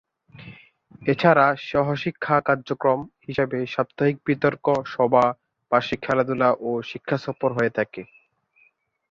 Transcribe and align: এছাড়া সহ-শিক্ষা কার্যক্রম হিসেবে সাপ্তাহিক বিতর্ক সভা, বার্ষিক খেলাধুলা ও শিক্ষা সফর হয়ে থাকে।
এছাড়া 1.03 1.45
সহ-শিক্ষা 1.67 2.35
কার্যক্রম 2.41 2.99
হিসেবে 3.27 3.57
সাপ্তাহিক 3.67 4.17
বিতর্ক 4.27 4.65
সভা, 4.85 5.25
বার্ষিক 5.71 5.99
খেলাধুলা 6.05 6.49
ও 6.61 6.81
শিক্ষা 6.89 7.17
সফর 7.17 7.49
হয়ে 7.57 7.75
থাকে। 7.77 8.01